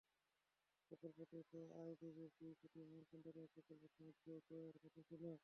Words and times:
প্রকল্পটিতে 0.91 1.59
আইডিবির 1.79 2.31
দুুুই 2.37 2.55
কোটি 2.61 2.79
মার্কিন 2.91 3.19
ডলারের 3.25 3.51
প্রকল্প 3.55 3.83
সাহায্য 3.95 4.25
দেওয়ার 4.49 4.75
কথা 4.83 5.01
ছিল। 5.09 5.23